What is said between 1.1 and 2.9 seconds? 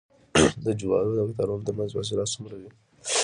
د قطارونو ترمنځ فاصله څومره وي؟